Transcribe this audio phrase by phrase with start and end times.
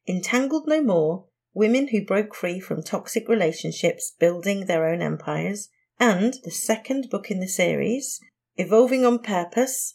[0.06, 6.34] Entangled No More Women Who Broke Free from Toxic Relationships Building Their Own Empires, and
[6.44, 8.20] the second book in the series,
[8.58, 9.94] Evolving on Purpose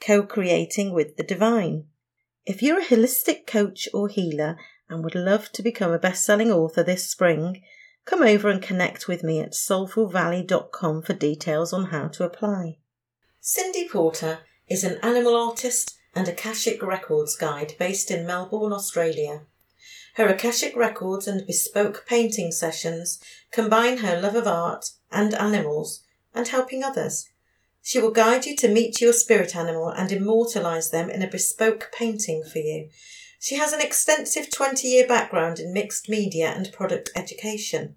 [0.00, 1.88] Co Creating with the Divine.
[2.46, 4.56] If you're a holistic coach or healer
[4.88, 7.60] and would love to become a best selling author this spring,
[8.10, 12.76] come over and connect with me at soulfulvalley.com for details on how to apply.
[13.40, 19.42] Cindy Porter is an animal artist and Akashic Records guide based in Melbourne, Australia.
[20.16, 23.20] Her Akashic Records and bespoke painting sessions
[23.52, 26.02] combine her love of art and animals
[26.34, 27.28] and helping others.
[27.80, 31.92] She will guide you to meet your spirit animal and immortalize them in a bespoke
[31.96, 32.88] painting for you.
[33.38, 37.94] She has an extensive 20 year background in mixed media and product education.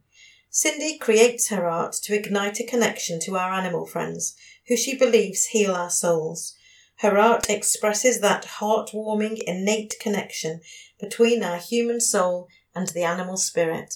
[0.56, 4.36] Cindy creates her art to ignite a connection to our animal friends,
[4.68, 6.53] who she believes heal our souls.
[6.97, 10.62] Her art expresses that heartwarming, innate connection
[11.00, 13.96] between our human soul and the animal spirit.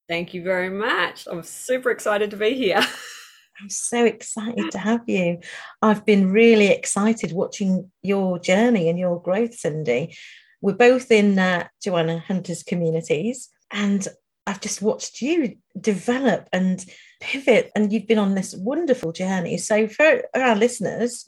[0.08, 1.28] Thank you very much.
[1.30, 2.78] I'm super excited to be here.
[3.62, 5.40] I'm so excited to have you.
[5.82, 10.16] I've been really excited watching your journey and your growth, Cindy.
[10.62, 14.08] We're both in uh, Joanna Hunter's communities, and
[14.46, 16.80] I've just watched you develop and
[17.20, 19.58] pivot, and you've been on this wonderful journey.
[19.58, 21.26] So, for our listeners,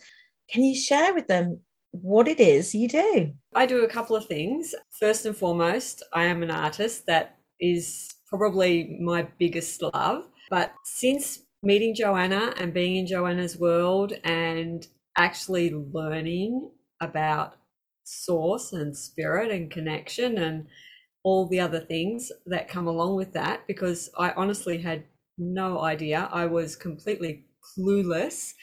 [0.50, 1.60] can you share with them
[1.92, 3.34] what it is you do?
[3.56, 4.74] I do a couple of things.
[5.00, 7.06] First and foremost, I am an artist.
[7.08, 10.26] That is probably my biggest love.
[10.50, 17.58] But since meeting Joanna and being in Joanna's world and actually learning about
[18.04, 20.68] source and spirit and connection and
[21.24, 25.04] all the other things that come along with that because I honestly had
[25.38, 26.30] no idea.
[26.32, 27.46] I was completely
[27.78, 28.54] clueless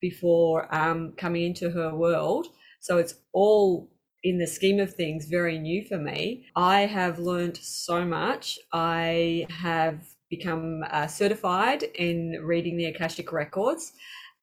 [0.00, 2.46] before um, coming into her world.
[2.84, 3.88] So it's all
[4.24, 6.44] in the scheme of things very new for me.
[6.54, 8.58] I have learned so much.
[8.74, 13.94] I have become uh, certified in reading the Akashic records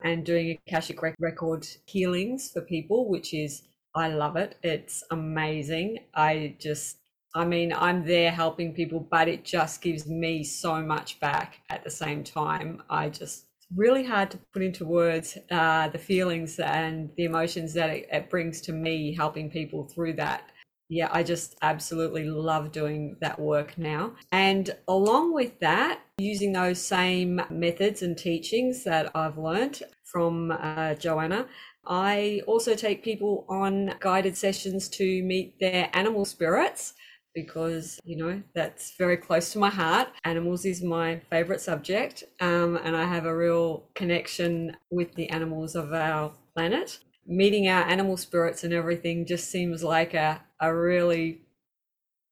[0.03, 3.61] and doing Akashic record healings for people, which is,
[3.93, 4.55] I love it.
[4.63, 5.99] It's amazing.
[6.15, 6.97] I just,
[7.35, 11.83] I mean, I'm there helping people, but it just gives me so much back at
[11.83, 12.81] the same time.
[12.89, 13.45] I just,
[13.75, 18.29] really hard to put into words uh, the feelings and the emotions that it, it
[18.29, 20.51] brings to me helping people through that
[20.91, 24.11] yeah, I just absolutely love doing that work now.
[24.33, 30.95] And along with that, using those same methods and teachings that I've learned from uh,
[30.95, 31.47] Joanna,
[31.85, 36.93] I also take people on guided sessions to meet their animal spirits
[37.33, 42.77] because you know that's very close to my heart animals is my favorite subject um,
[42.83, 48.17] and i have a real connection with the animals of our planet meeting our animal
[48.17, 51.41] spirits and everything just seems like a, a really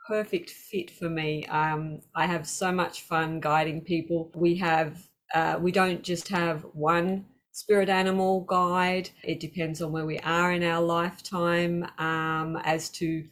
[0.09, 1.45] perfect fit for me.
[1.45, 4.31] Um, I have so much fun guiding people.
[4.33, 9.11] We have, uh, we don't just have one spirit animal guide.
[9.23, 13.23] It depends on where we are in our lifetime um, as to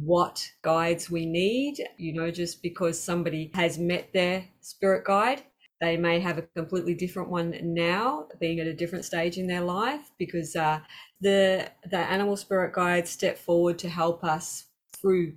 [0.00, 1.82] what guides we need.
[1.98, 5.42] You know, just because somebody has met their spirit guide,
[5.80, 9.60] they may have a completely different one now, being at a different stage in their
[9.60, 10.80] life, because uh,
[11.20, 14.66] the the animal spirit guides step forward to help us
[15.00, 15.34] through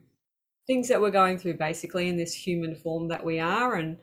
[0.67, 3.97] things that we're going through, basically in this human form that we are, and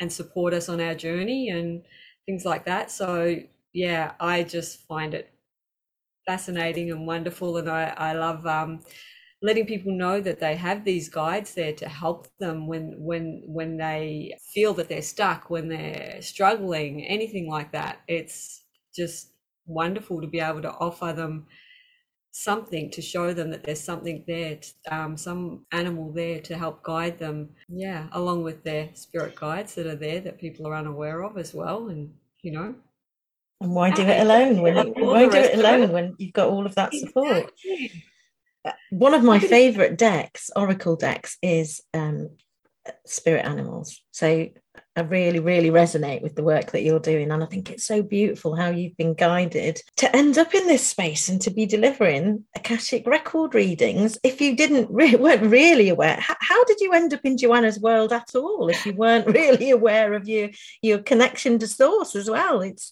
[0.00, 1.82] and support us on our journey and
[2.26, 2.90] things like that.
[2.90, 3.36] So
[3.72, 5.32] yeah, I just find it
[6.26, 8.80] fascinating and wonderful, and I I love um,
[9.40, 13.76] letting people know that they have these guides there to help them when when when
[13.76, 18.00] they feel that they're stuck, when they're struggling, anything like that.
[18.08, 18.64] It's
[18.94, 19.32] just
[19.66, 21.46] wonderful to be able to offer them
[22.30, 24.58] something to show them that there's something there,
[24.90, 27.50] um, some animal there to help guide them.
[27.68, 31.54] Yeah, along with their spirit guides that are there that people are unaware of as
[31.54, 32.12] well, and
[32.42, 32.74] you know.
[33.60, 36.64] And why do it alone when you, why do it alone when you've got all
[36.64, 37.50] of that support?
[37.64, 38.04] Exactly.
[38.90, 42.30] One of my favorite decks, Oracle decks, is um,
[43.04, 44.02] spirit animals.
[44.12, 44.48] So
[44.96, 47.30] I really, really resonate with the work that you're doing.
[47.30, 50.86] And I think it's so beautiful how you've been guided to end up in this
[50.86, 54.18] space and to be delivering Akashic record readings.
[54.24, 57.78] If you didn't re- weren't really aware, how, how did you end up in Joanna's
[57.78, 58.68] world at all?
[58.68, 60.50] If you weren't really aware of your
[60.82, 62.90] your connection to source as well, it's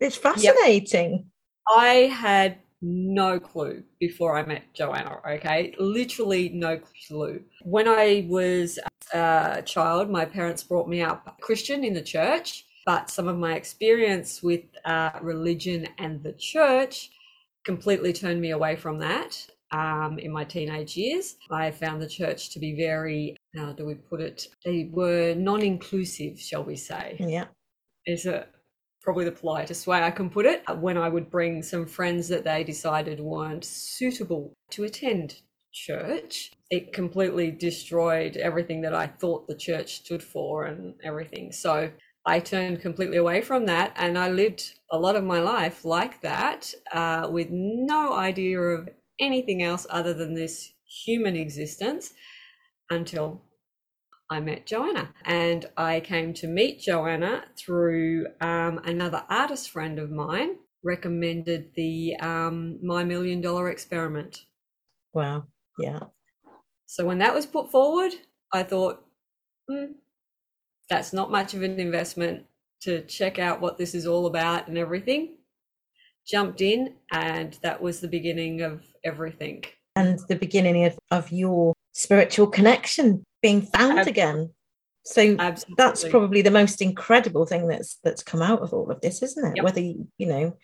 [0.00, 1.26] it's fascinating.
[1.68, 5.74] I had no clue before I met Joanna, okay?
[5.78, 7.42] Literally no clue.
[7.62, 8.78] When I was
[9.12, 13.54] a child, my parents brought me up Christian in the church, but some of my
[13.54, 17.10] experience with uh, religion and the church
[17.64, 19.46] completely turned me away from that.
[19.70, 23.94] Um, in my teenage years, I found the church to be very, how do we
[23.94, 24.48] put it?
[24.64, 27.16] They were non inclusive, shall we say.
[27.20, 27.46] Yeah.
[28.06, 28.46] Is a
[29.08, 30.62] probably the politest way I can put it.
[30.80, 35.40] When I would bring some friends that they decided weren't suitable to attend
[35.72, 41.52] church, it completely destroyed everything that I thought the church stood for and everything.
[41.52, 41.90] So
[42.26, 46.20] I turned completely away from that and I lived a lot of my life like
[46.20, 52.12] that uh, with no idea of anything else other than this human existence
[52.90, 53.40] until
[54.30, 55.10] I met Joanna.
[55.24, 62.16] And I came to meet Joanna through um, another artist friend of mine recommended the
[62.20, 64.44] um, My Million Dollar Experiment.
[65.12, 65.44] Wow.
[65.78, 66.00] Yeah.
[66.86, 68.12] So when that was put forward,
[68.52, 69.04] I thought,
[69.68, 69.92] hmm,
[70.88, 72.44] that's not much of an investment
[72.82, 75.36] to check out what this is all about and everything.
[76.26, 79.64] Jumped in, and that was the beginning of everything.
[79.96, 84.50] And the beginning of, of your spiritual connection being found Ab- again.
[85.04, 85.74] So Absolutely.
[85.78, 89.44] that's probably the most incredible thing that's that's come out of all of this, isn't
[89.44, 89.56] it?
[89.56, 89.64] Yep.
[89.64, 90.56] Whether you, you know,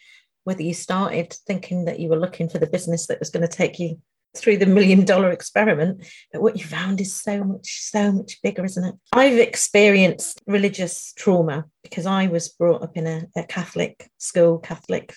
[0.44, 3.56] whether you started thinking that you were looking for the business that was going to
[3.56, 4.00] take you
[4.37, 8.65] through the million dollar experiment, but what you found is so much, so much bigger,
[8.65, 8.94] isn't it?
[9.12, 15.15] I've experienced religious trauma because I was brought up in a, a Catholic school, Catholic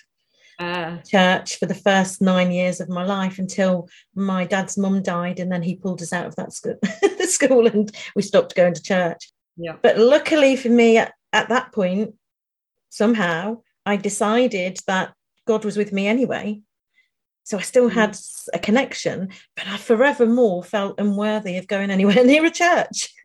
[0.60, 5.38] Ah, church for the first nine years of my life until my dad's mum died
[5.38, 8.74] and then he pulled us out of that school, the school and we stopped going
[8.74, 9.30] to church.
[9.56, 9.76] Yeah.
[9.82, 12.14] but luckily for me at, at that point
[12.90, 15.12] somehow i decided that
[15.48, 16.60] god was with me anyway.
[17.42, 18.16] So i still had
[18.52, 23.14] a connection but i forevermore felt unworthy of going anywhere near a church.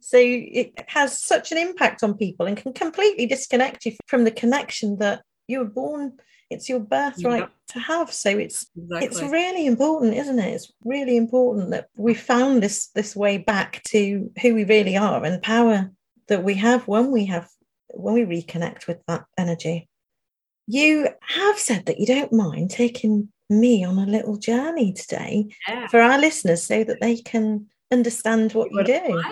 [0.00, 4.32] So it has such an impact on people and can completely disconnect you from the
[4.32, 6.18] connection that you were born
[6.54, 7.46] it's your birthright Yeah.
[7.74, 9.06] to have so it's Exactly.
[9.06, 13.82] it's really important isn't it it's really important that we found this this way back
[13.88, 15.90] to who we really are and the power
[16.28, 17.48] that we have when we have
[17.90, 19.88] when we reconnect with that energy
[20.66, 25.86] you have said that you don't mind taking me on a little journey today yeah.
[25.88, 29.26] for our listeners so that they can understand what you it's do like.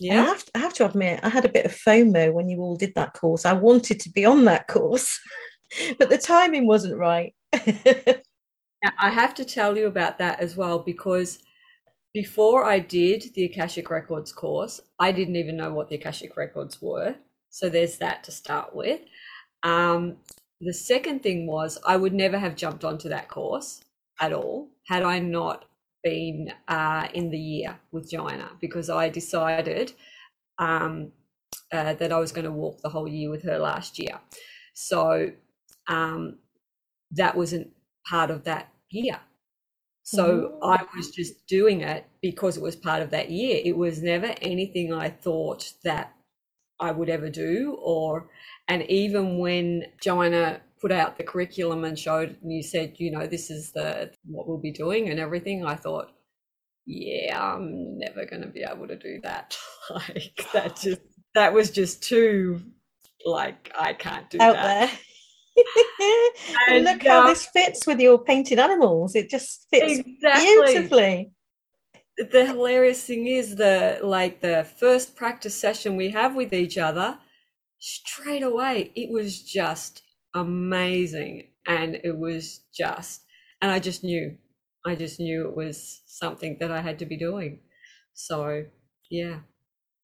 [0.00, 0.24] and I Yeah.
[0.26, 2.92] have, I have to admit, I had a bit of FOMO when you all did
[2.96, 3.46] that course.
[3.46, 5.18] I wanted to be on that course,
[5.98, 7.34] but the timing wasn't right.
[8.84, 11.38] Now, I have to tell you about that as well because
[12.12, 16.80] before I did the Akashic Records course, I didn't even know what the Akashic Records
[16.80, 17.14] were.
[17.50, 19.00] So there's that to start with.
[19.62, 20.16] Um,
[20.60, 23.82] the second thing was I would never have jumped onto that course
[24.20, 25.64] at all had I not
[26.02, 29.92] been uh, in the year with Joanna because I decided
[30.58, 31.12] um,
[31.72, 34.20] uh, that I was going to walk the whole year with her last year.
[34.74, 35.32] So
[35.88, 36.38] um,
[37.12, 37.70] that wasn't
[38.08, 39.20] part of that year.
[40.08, 43.60] So I was just doing it because it was part of that year.
[43.64, 46.14] It was never anything I thought that
[46.78, 48.28] I would ever do or
[48.68, 53.26] and even when Joanna put out the curriculum and showed and you said, you know,
[53.26, 56.12] this is the what we'll be doing and everything, I thought,
[56.86, 59.58] yeah, I'm never gonna be able to do that.
[59.90, 61.00] like that just
[61.34, 62.62] that was just too
[63.24, 64.88] like I can't do out that.
[64.88, 64.98] there.
[66.68, 69.14] and look how this fits with your painted animals.
[69.14, 70.54] It just fits Exactly.
[70.54, 71.32] beautifully.
[72.18, 77.18] the hilarious thing is the like the first practice session we have with each other
[77.78, 80.02] straight away it was just
[80.34, 83.22] amazing and it was just
[83.60, 84.36] and i just knew
[84.86, 87.60] i just knew it was something that i had to be doing
[88.14, 88.64] so
[89.10, 89.40] yeah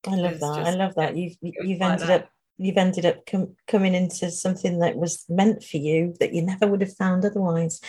[0.06, 0.66] I love that.
[0.66, 1.16] I love that.
[1.16, 2.22] You've you've like ended that.
[2.24, 6.42] up you've ended up com- coming into something that was meant for you that you
[6.42, 7.80] never would have found otherwise.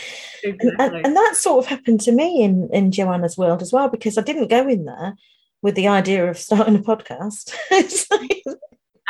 [0.43, 3.89] And, and, and that sort of happened to me in in Joanna's world as well
[3.89, 5.15] because I didn't go in there
[5.61, 7.53] with the idea of starting a podcast.
[8.11, 8.43] Like-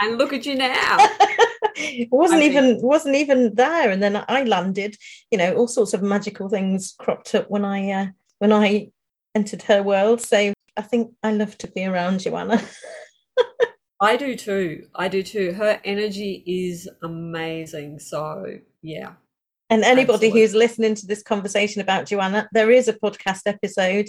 [0.01, 0.97] and look at you now.
[1.75, 3.89] It wasn't I mean- even wasn't even there.
[3.89, 4.95] And then i landed
[5.31, 8.07] you know all sorts of magical things cropped up when i uh,
[8.39, 8.89] when i
[9.35, 10.21] entered her world.
[10.21, 12.59] So i think i love to be around joanna
[14.09, 14.67] i do too.
[15.03, 15.47] I do too.
[15.53, 17.99] Her energy is amazing.
[17.99, 18.21] So
[18.81, 19.13] yeah.
[19.69, 20.41] And anybody Absolutely.
[20.41, 24.07] who's listening to this conversation about joanna there is a podcast episode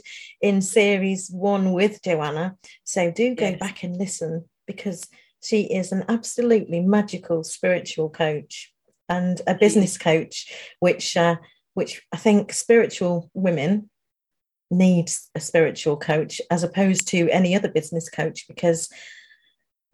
[0.48, 2.46] in series one with joanna.
[2.84, 3.60] So do go Yes.
[3.60, 4.32] back and listen
[4.66, 5.00] because
[5.48, 8.72] she is an absolutely magical spiritual coach
[9.08, 10.34] and a business coach
[10.80, 11.36] which uh,
[11.78, 13.90] which i think spiritual women
[14.70, 18.88] needs a spiritual coach as opposed to any other business coach because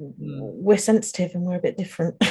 [0.01, 0.39] Mm-hmm.
[0.41, 2.19] we're sensitive and we're a bit different.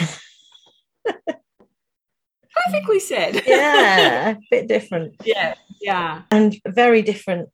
[2.66, 3.44] Perfectly said.
[3.48, 5.16] Yeah a bit different.
[5.24, 6.24] Yeah yeah.
[6.32, 7.50] And very different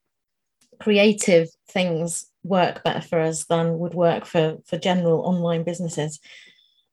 [0.79, 6.19] creative things work better for us than would work for for general online businesses.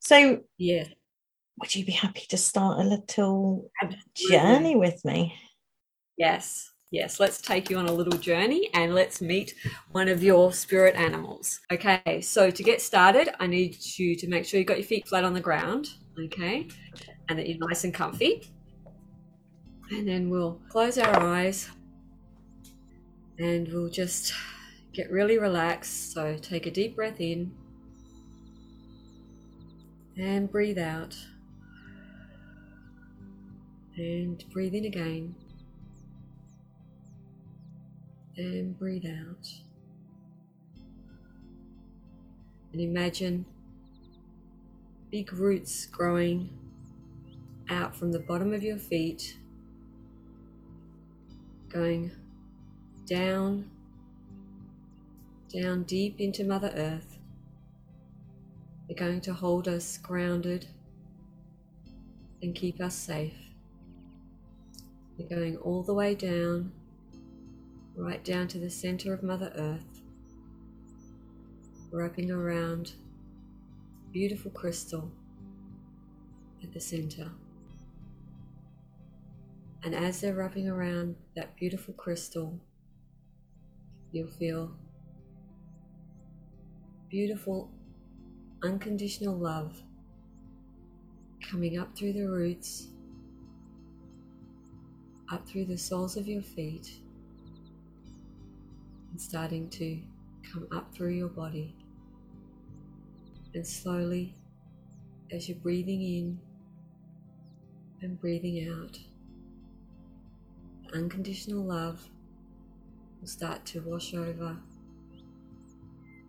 [0.00, 0.84] So yeah.
[1.60, 4.36] would you be happy to start a little Absolutely.
[4.36, 5.34] journey with me?
[6.16, 7.18] Yes, yes.
[7.18, 9.54] Let's take you on a little journey and let's meet
[9.90, 11.60] one of your spirit animals.
[11.72, 15.08] Okay, so to get started, I need you to make sure you've got your feet
[15.08, 16.68] flat on the ground, okay,
[17.28, 18.52] and that you're nice and comfy.
[19.90, 21.68] And then we'll close our eyes
[23.38, 24.32] and we'll just
[24.92, 26.12] get really relaxed.
[26.12, 27.52] So take a deep breath in
[30.16, 31.16] and breathe out.
[33.96, 35.34] And breathe in again
[38.36, 39.48] and breathe out.
[42.72, 43.44] And imagine
[45.10, 46.48] big roots growing
[47.68, 49.36] out from the bottom of your feet,
[51.68, 52.10] going
[53.06, 53.70] down,
[55.52, 57.18] down deep into Mother Earth.
[58.86, 60.66] They're going to hold us grounded
[62.42, 63.36] and keep us safe.
[65.16, 66.72] They're going all the way down
[68.02, 70.00] right down to the center of Mother Earth,
[71.92, 72.94] wrapping around
[74.10, 75.12] beautiful crystal
[76.64, 77.30] at the center.
[79.84, 82.58] And as they're wrapping around that beautiful crystal,
[84.10, 84.72] you'll feel
[87.08, 87.70] beautiful,
[88.64, 89.80] unconditional love
[91.40, 92.88] coming up through the roots,
[95.30, 96.90] up through the soles of your feet
[99.12, 100.00] and starting to
[100.50, 101.76] come up through your body.
[103.54, 104.34] And slowly,
[105.30, 106.40] as you're breathing in
[108.00, 108.98] and breathing out,
[110.94, 112.00] unconditional love
[113.20, 114.56] will start to wash over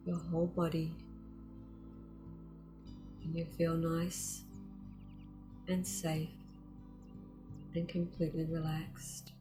[0.06, 0.94] your whole body.
[3.24, 4.44] And you feel nice
[5.70, 6.30] and safe
[7.74, 9.32] and completely relaxed.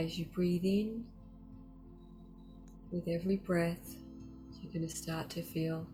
[0.00, 1.04] As you breathe in,
[2.90, 3.96] with every breath,
[4.62, 5.86] you're going to start to feel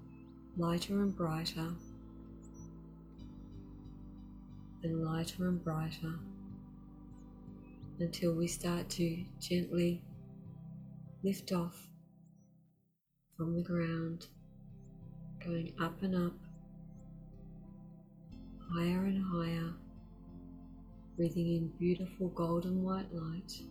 [0.57, 1.73] lighter and brighter,
[4.85, 6.15] and lighter and brighter,
[7.99, 10.01] until we start to gently
[11.25, 11.89] lift off
[13.37, 14.29] from the ground,
[15.45, 16.39] going up and up,
[18.73, 19.73] higher and higher,
[21.17, 23.63] breathing in beautiful golden white light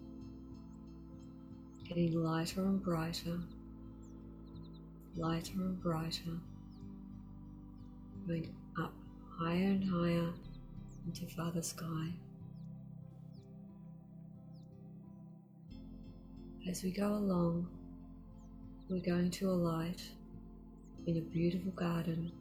[1.88, 3.40] getting lighter and brighter,
[5.16, 6.40] lighter and brighter,
[8.28, 8.94] going up
[9.40, 10.30] higher and higher
[11.06, 12.12] into Father Sky.
[16.68, 17.68] As we go along,
[18.90, 20.02] we're going to alight
[21.06, 22.32] in a beautiful garden.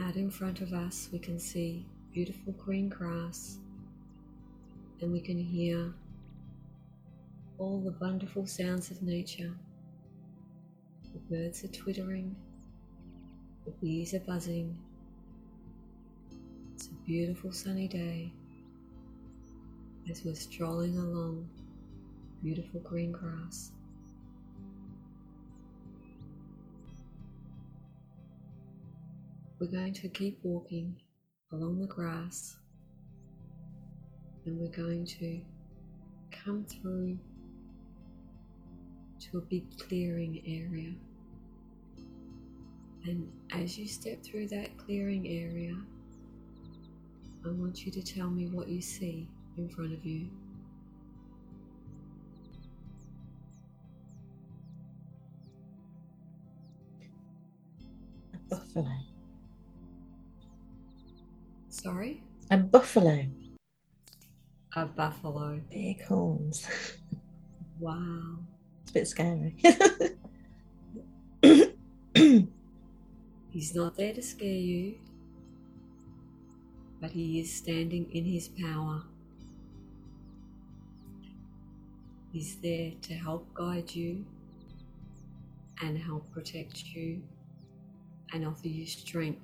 [0.00, 1.84] Out in front of us, we can see
[2.14, 3.58] beautiful green grass
[5.00, 5.92] and we can hear
[7.58, 9.52] all the wonderful sounds of nature.
[11.12, 12.34] The birds are twittering,
[13.64, 14.76] the bees are buzzing.
[16.74, 18.32] It's a beautiful sunny day
[20.10, 21.48] as we're strolling along
[22.42, 23.72] beautiful green grass.
[29.58, 30.94] We're going to keep walking
[31.52, 32.56] along the grass
[34.48, 35.38] and we're going to
[36.30, 37.18] come through
[39.20, 40.94] to a big clearing area.
[43.04, 45.76] And as you step through that clearing area,
[47.44, 49.28] I want you to tell me what you see
[49.58, 50.30] in front of you.
[58.32, 58.96] A buffalo.
[61.68, 62.22] Sorry?
[62.50, 63.26] A buffalo.
[64.76, 65.60] A buffalo.
[65.70, 66.66] Big horns.
[67.78, 68.38] Wow.
[68.82, 69.54] It's a bit scary.
[73.50, 74.96] He's not there to scare you,
[77.00, 79.02] but he is standing in his power.
[82.32, 84.24] He's there to help guide you
[85.82, 87.22] and help protect you
[88.32, 89.40] and offer you strength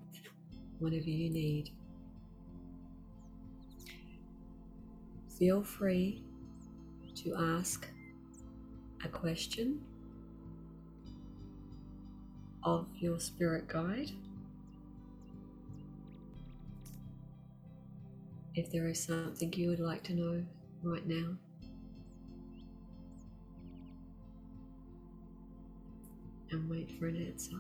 [0.79, 1.71] whenever you need.
[5.39, 6.23] Feel free
[7.17, 7.89] to ask
[9.05, 9.81] a question
[12.63, 14.11] of your spirit guide.
[18.55, 20.45] If there is something you would like to know
[20.85, 21.37] right now,
[26.53, 27.57] and wait for an answer.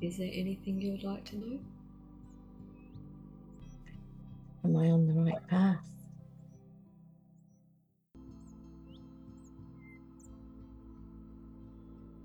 [0.00, 1.58] Is there anything you would like to know?
[4.64, 5.90] Am I on the right path?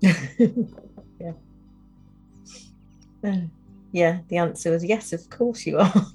[0.00, 1.32] yeah.
[3.24, 3.36] Uh,
[3.92, 6.06] yeah, the answer was yes, of course you are.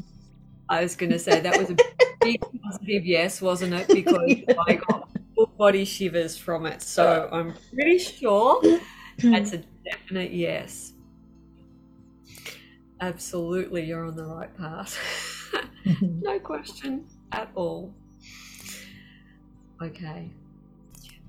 [0.69, 1.76] I was going to say that was a
[2.21, 3.88] big positive yes, wasn't it?
[3.88, 4.36] Because
[4.67, 6.82] I got full body shivers from it.
[6.82, 8.62] So I'm pretty sure
[9.19, 10.93] that's a definite yes.
[13.01, 14.95] Absolutely, you're on the right path.
[16.01, 17.95] no question at all.
[19.81, 20.29] Okay.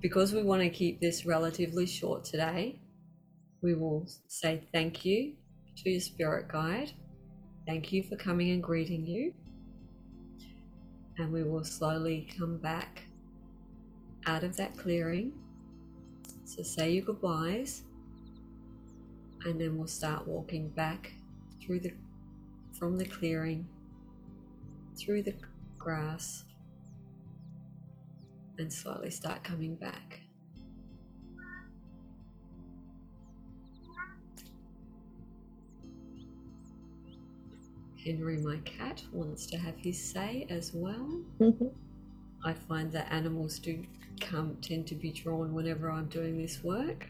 [0.03, 2.79] Because we want to keep this relatively short today,
[3.63, 5.33] we will say thank you
[5.79, 6.93] to your spirit guide.
[7.67, 9.33] Thank you for coming and greeting you.
[11.17, 13.05] And we will slowly come back
[14.27, 15.33] out of that clearing.
[16.45, 17.85] So say your goodbyes.
[19.47, 21.13] And then we'll start walking back
[21.63, 21.93] through the
[22.79, 23.67] from the clearing
[24.97, 25.35] through the
[25.79, 26.45] grass
[28.59, 30.21] and slowly start coming back.
[38.05, 41.21] Henry, my cat, wants to have his say as well.
[41.41, 41.67] Mm-hmm.
[42.45, 43.85] I find that animals do
[44.21, 47.07] come tend to be drawn whenever I'm doing this work.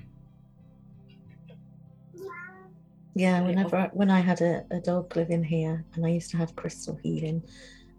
[3.15, 6.37] Yeah, whenever I, when I had a, a dog living here and I used to
[6.37, 7.43] have crystal healing,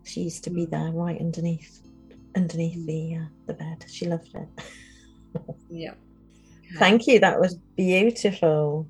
[0.03, 1.81] she used to be there right underneath
[2.35, 3.85] underneath the uh, the bed.
[3.87, 4.65] She loved it.
[5.69, 5.93] yeah.
[6.77, 7.19] Thank you.
[7.19, 8.87] That was beautiful.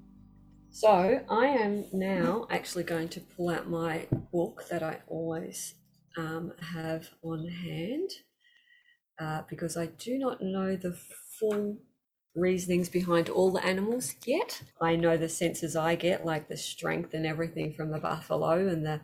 [0.70, 5.76] So I am now actually going to pull out my book that I always
[6.18, 8.10] um, have on hand
[9.20, 10.98] uh, because I do not know the
[11.40, 11.78] full
[12.36, 14.62] reasonings behind all the animals yet.
[14.82, 18.86] I know the senses I get, like the strength and everything from the buffalo and
[18.86, 19.02] the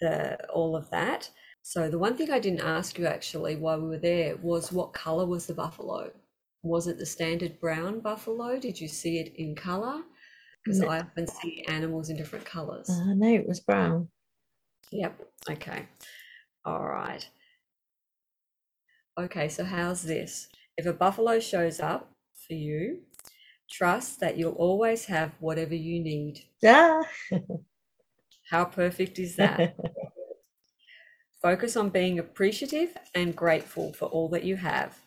[0.00, 1.30] the all of that.
[1.62, 4.92] So the one thing I didn't ask you actually while we were there was what
[4.92, 6.10] color was the buffalo?
[6.62, 8.58] Was it the standard brown buffalo?
[8.58, 10.02] Did you see it in color?
[10.64, 10.88] Because No.
[10.88, 12.88] I often see animals in different colors.
[12.88, 14.08] Uh, no, it was brown.
[14.90, 15.20] Yep.
[15.50, 15.86] Okay.
[16.64, 17.28] All right.
[19.18, 20.48] Okay, so how's this?
[20.76, 22.12] If a buffalo shows up
[22.48, 23.00] for you,
[23.70, 26.44] trust that you'll always have whatever you need.
[26.62, 27.02] Yeah.
[28.50, 29.76] How perfect is that?
[31.42, 34.98] Focus on being appreciative and grateful for all that you have.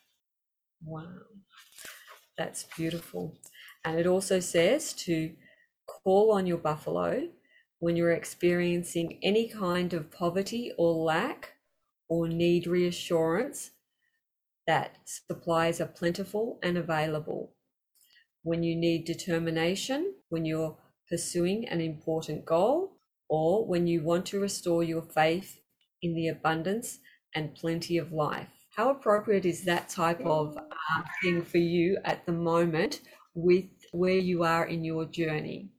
[0.84, 1.08] Wow.
[2.38, 3.36] That's beautiful.
[3.84, 5.34] And it also says to
[5.88, 7.28] call on your buffalo
[7.80, 11.54] when you're experiencing any kind of poverty or lack
[12.08, 13.72] or need reassurance
[14.72, 17.54] that supplies are plentiful and available.
[18.44, 20.78] When you need determination, when you're
[21.10, 22.94] pursuing an important goal,
[23.28, 25.60] or when you want to restore your faith
[26.02, 27.00] in the abundance
[27.36, 28.48] and plenty of life.
[28.78, 33.02] How appropriate is that type of uh, thing for you at the moment
[33.34, 35.70] with where you are in your journey?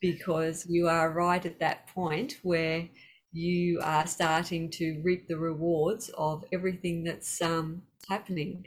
[0.00, 2.88] Because you are right at that point where
[3.34, 8.64] you are starting to reap the rewards of everything that's um, happening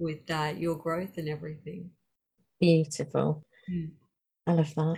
[0.00, 1.90] with uh, your growth and everything.
[2.60, 3.44] Beautiful.
[3.70, 3.90] Mm.
[4.48, 4.96] I love that.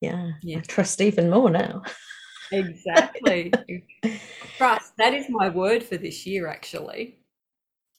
[0.00, 0.32] Yeah.
[0.42, 0.58] Yeah.
[0.58, 1.82] I trust even more now.
[2.50, 3.52] Exactly.
[4.56, 4.92] Trust.
[4.98, 7.20] That is my word for this year, actually.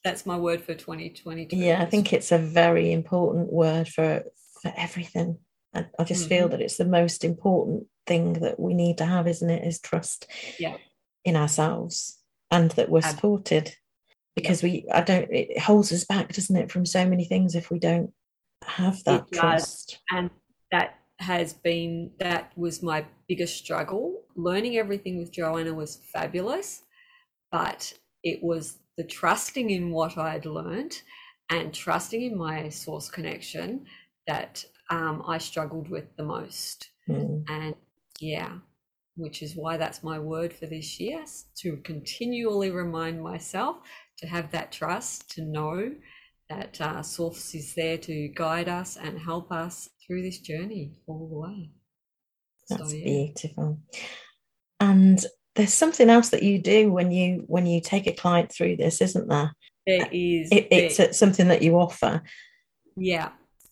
[0.04, 1.56] That's my word for 2022.
[1.56, 4.24] Yeah, I think it's a very important word for
[4.62, 5.38] for everything.
[5.78, 6.50] I, I just feel Mhm.
[6.52, 9.66] that it's the most important thing that we need to have, isn't it?
[9.66, 10.26] Is trust
[10.58, 10.76] Yeah.
[11.24, 12.18] in ourselves
[12.50, 13.74] and that we're Ab- supported.
[14.36, 17.70] Because we I don't it holds us back, doesn't it, from so many things if
[17.70, 18.12] we don't
[18.64, 19.40] have that does.
[19.40, 19.98] trust.
[20.12, 20.30] and
[20.70, 26.82] that has been that was my biggest struggle learning everything with joanna was fabulous
[27.50, 31.00] but it was the trusting in what i'd learned
[31.50, 33.84] and trusting in my source connection
[34.28, 37.44] that um, i struggled with the most Mm.
[37.48, 37.74] and
[38.20, 38.58] yeah
[39.16, 41.24] which is why that's my word for this year
[41.62, 43.78] to continually remind myself
[44.18, 45.90] to have that trust to know
[46.50, 51.28] that uh, source is there to guide us and help us through this journey all
[51.28, 51.70] the way
[52.68, 53.78] That's so yeah beautiful.
[54.80, 55.24] And
[55.54, 59.00] there's something else that you do when you when you take a client through this,
[59.00, 59.52] isn't there?
[59.86, 62.22] there is It, it's uh, something that you offer.
[62.96, 63.30] Yeah,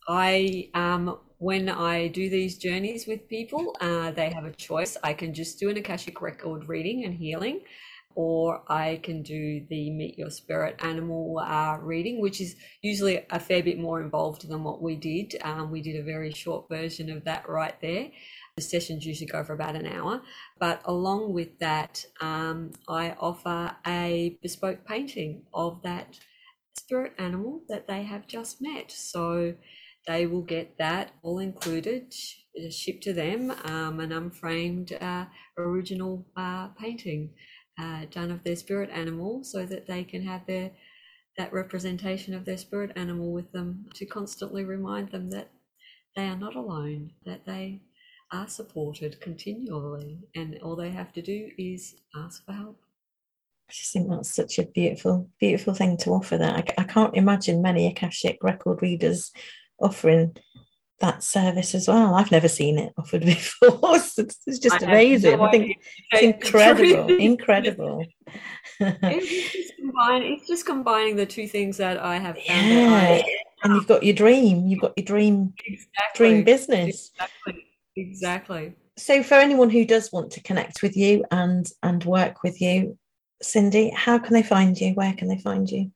[0.08, 4.96] I um when I do these journeys with people, uh, they have a choice.
[5.02, 7.60] I can just do an Akashic record reading and healing,
[8.14, 13.38] or I can do the Meet Your Spirit Animal uh, reading, which is usually a
[13.38, 15.34] fair bit more involved than what we did.
[15.42, 18.08] Um, we did a very short version of that right there.
[18.56, 20.22] The sessions usually go for about an hour,
[20.58, 26.18] but along with that, um, I offer a bespoke painting of that
[26.78, 28.90] spirit animal that they have just met.
[28.90, 29.54] So
[30.06, 32.36] they will get that all included, sh-
[32.70, 35.26] shipped to them, um, an unframed uh,
[35.58, 37.30] original uh, painting
[37.78, 40.70] uh, done of their spirit animal, so that they can have their
[41.38, 45.50] that representation of their spirit animal with them to constantly remind them that
[46.16, 47.82] they are not alone, that they
[48.32, 52.80] are supported continually, and all they have to do is ask for help.
[53.68, 56.38] I just think that's such a beautiful, beautiful thing to offer.
[56.38, 59.32] That I can't imagine many Akashic record readers
[59.80, 60.36] offering
[61.00, 62.14] that service as well.
[62.14, 63.96] I've never seen it offered before.
[63.96, 65.38] it's, it's just I amazing.
[65.38, 65.76] no I think
[66.12, 68.04] it's incredible, incredible.
[68.80, 73.22] it's just it's just combining the two things that I have found yeah,
[73.62, 74.66] and you've got your dream.
[74.66, 77.10] You've got your dream, exactly dream business.
[77.14, 78.74] exactly exactly.
[78.98, 82.98] So, for anyone who does want to connect with you and and work with you,
[83.42, 84.92] Cindy, how can they find you?
[84.94, 85.90] Where can they find you?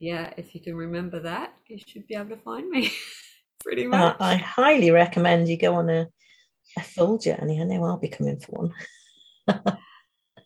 [0.00, 2.90] yeah, if you can remember that, you should be able to find me
[3.60, 4.16] pretty Uh, much.
[4.20, 6.08] I highly recommend you go on a,
[6.76, 7.60] a full journey.
[7.60, 8.72] I know I'll be coming for one.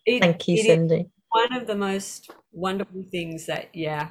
[0.05, 1.09] It- Thank you, Cindy.
[1.29, 4.09] one of the most wonderful things that yeah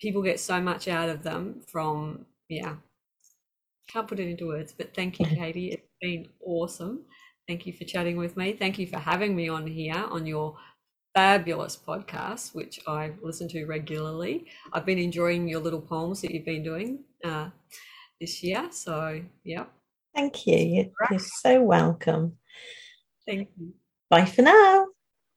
[0.00, 2.74] people get so much out of them from yeah.
[3.88, 5.70] Can't put it into words but thank you katie.
[5.72, 7.04] It's been awesome.
[7.46, 8.52] Thank you for chatting with me.
[8.52, 10.56] Thank you for having me on here on your
[11.14, 14.46] fabulous podcast which i listen to regularly.
[14.72, 17.50] I've been enjoying your little poems that you've been doing uh,
[18.20, 19.66] this year so yeah.
[20.14, 20.56] Thank you.
[20.56, 22.36] You're, you're so welcome.
[23.26, 23.72] thank you
[24.12, 24.88] Bye for now.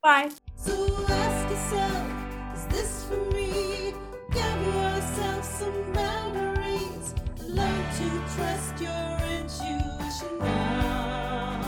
[0.03, 0.73] bye So
[1.07, 2.11] ask yourself,
[2.55, 3.93] is this for me?
[4.33, 7.15] Give yourself some boundaries.
[7.47, 11.61] Learn to trust your intuition now.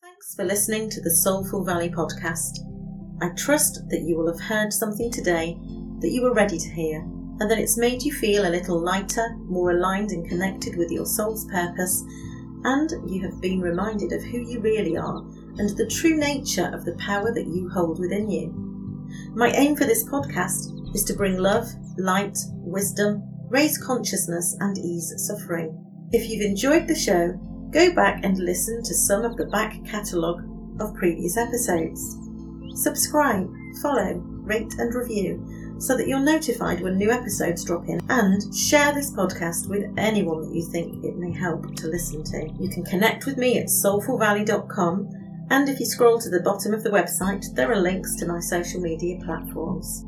[0.00, 2.60] Thanks for listening to the Soulful Valley podcast.
[3.20, 5.58] I trust that you will have heard something today
[5.98, 9.34] that you were ready to hear, and that it's made you feel a little lighter,
[9.38, 12.04] more aligned and connected with your soul's purpose,
[12.64, 15.18] and you have been reminded of who you really are
[15.58, 18.52] and the true nature of the power that you hold within you.
[19.34, 21.66] My aim for this podcast is to bring love,
[21.98, 25.78] light, wisdom, raise consciousness, and ease suffering.
[26.12, 27.32] If you've enjoyed the show,
[27.70, 30.42] go back and listen to some of the back catalogue
[30.80, 32.16] of previous episodes.
[32.74, 33.50] Subscribe,
[33.82, 35.42] follow, rate, and review
[35.78, 40.42] so that you're notified when new episodes drop in and share this podcast with anyone
[40.42, 42.48] that you think it may help to listen to.
[42.60, 45.08] You can connect with me at soulfulvalley.com
[45.50, 48.40] and if you scroll to the bottom of the website, there are links to my
[48.40, 50.04] social media platforms.